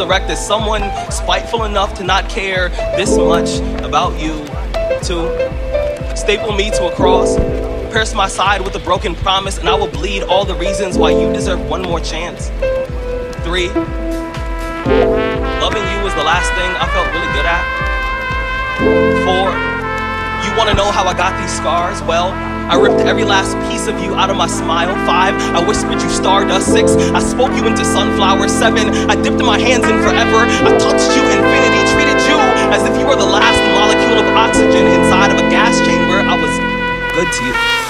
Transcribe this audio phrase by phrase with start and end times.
[0.00, 4.44] as someone spiteful enough to not care this much about you.
[5.08, 7.36] To staple me to a cross,
[7.92, 11.10] pierce my side with a broken promise, and I will bleed all the reasons why
[11.10, 12.48] you deserve one more chance.
[13.44, 13.68] Three,
[15.60, 17.64] loving you was the last thing I felt really good at.
[19.24, 19.52] Four,
[20.46, 22.02] you wanna know how I got these scars?
[22.02, 22.32] Well,
[22.70, 24.94] I ripped every last piece of you out of my smile.
[25.06, 26.72] Five, I whispered you stardust.
[26.72, 28.48] Six, I spoke you into sunflower.
[28.48, 30.46] Seven, I dipped my hands in forever.
[30.46, 32.38] I touched you infinity, treated you
[32.70, 36.20] as if you were the last molecule of oxygen inside of a gas chamber.
[36.22, 36.52] I was
[37.16, 37.81] good to you.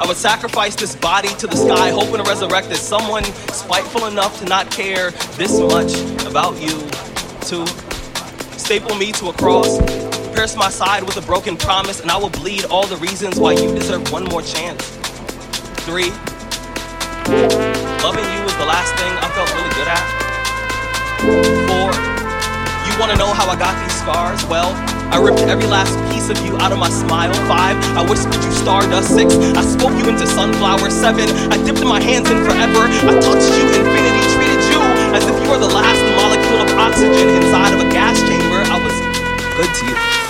[0.00, 4.38] I would sacrifice this body to the sky, hoping to resurrect as someone spiteful enough
[4.38, 5.92] to not care this much
[6.26, 6.80] about you.
[7.52, 7.66] To
[8.58, 9.78] staple me to a cross,
[10.32, 13.52] pierce my side with a broken promise, and I will bleed all the reasons why
[13.52, 14.82] you deserve one more chance.
[15.84, 16.08] Three,
[18.00, 20.04] loving you was the last thing I felt really good at.
[21.68, 21.92] Four,
[22.88, 24.46] you wanna know how I got these scars?
[24.46, 24.72] Well,
[25.10, 27.34] I ripped every last piece of you out of my smile.
[27.50, 29.10] Five, I whispered you stardust.
[29.14, 30.90] Six, I spoke you into sunflower.
[30.90, 32.86] Seven, I dipped my hands in forever.
[32.86, 34.80] I touched you infinity, treated you
[35.14, 38.62] as if you were the last molecule of oxygen inside of a gas chamber.
[38.70, 38.94] I was
[39.58, 40.29] good to you.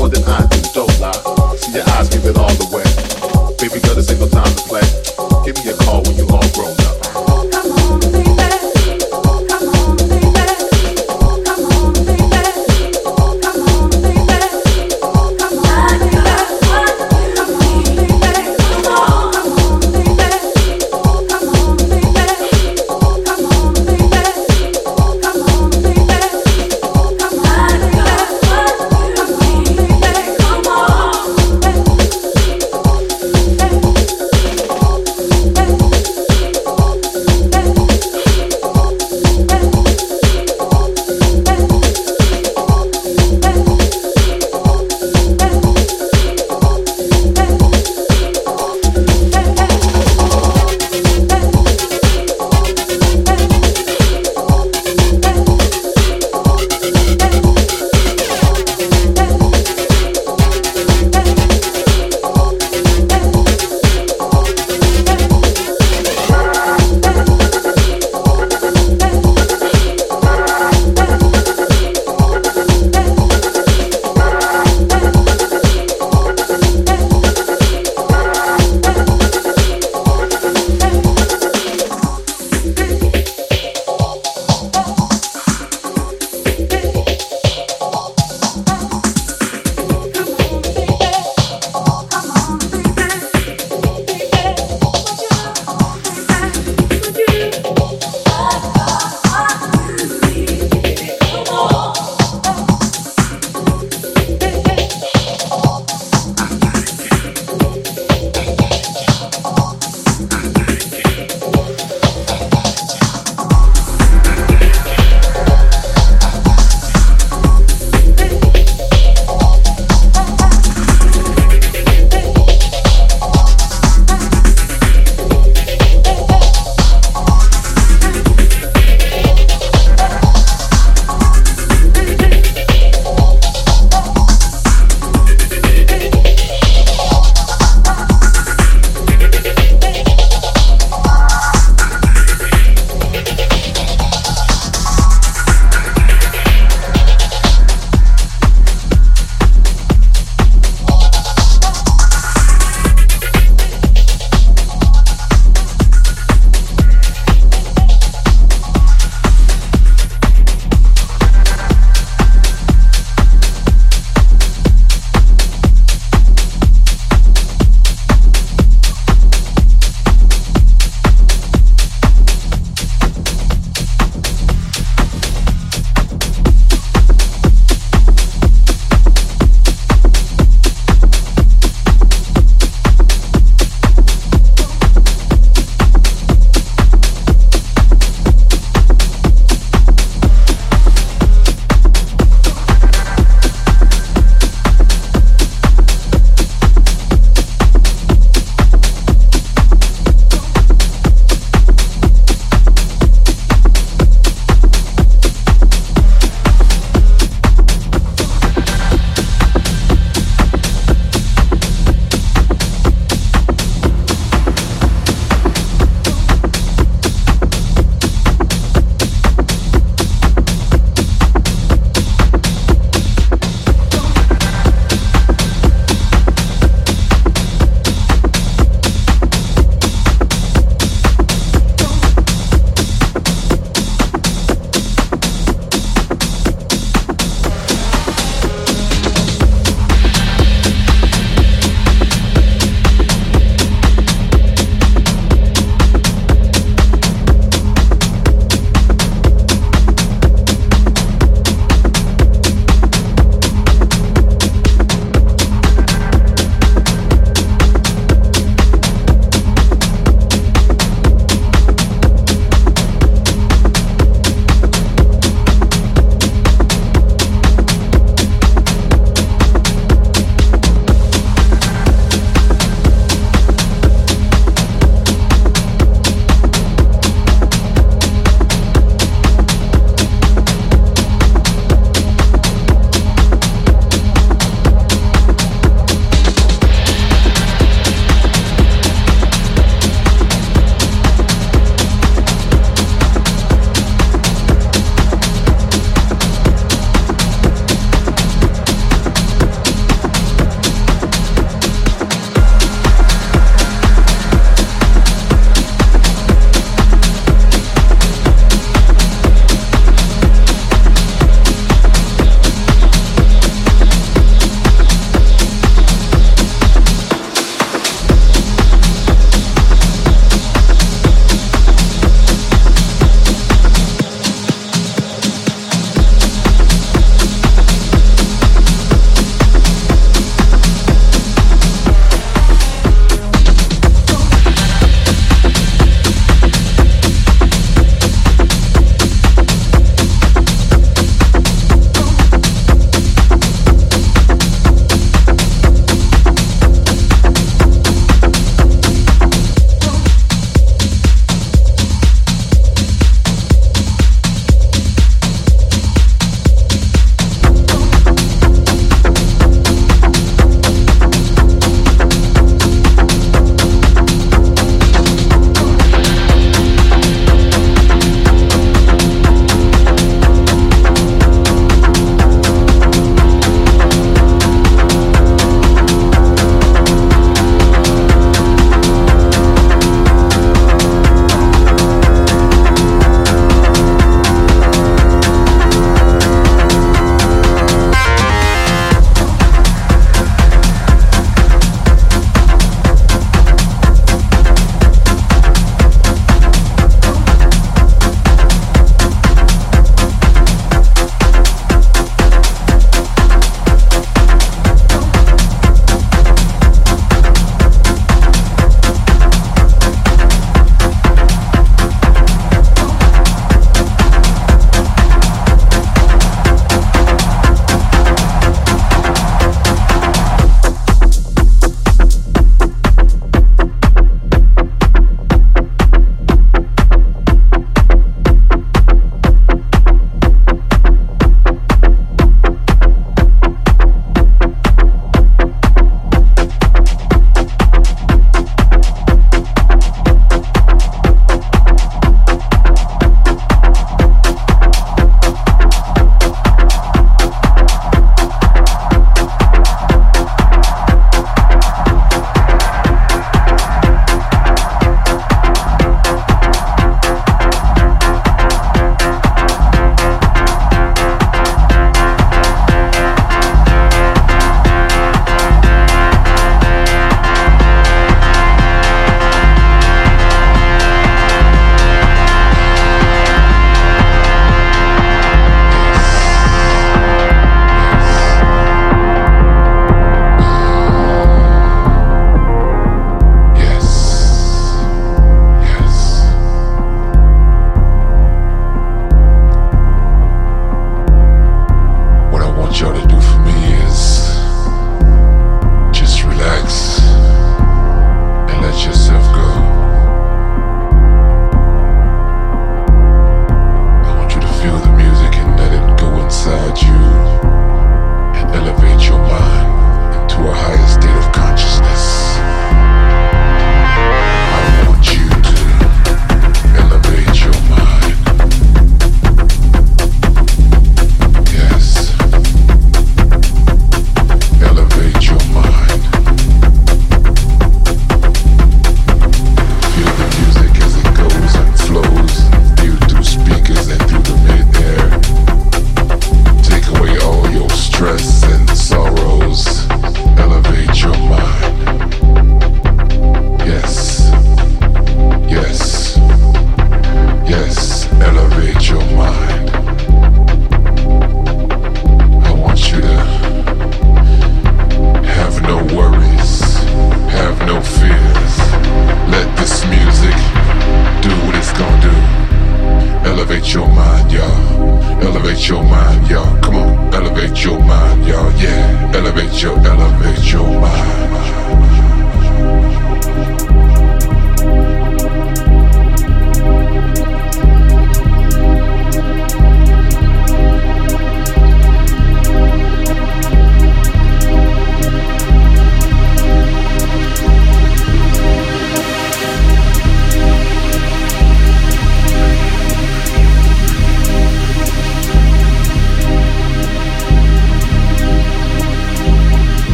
[0.00, 1.56] more than I do, don't lie.
[1.56, 2.79] See your eyes give it all the way.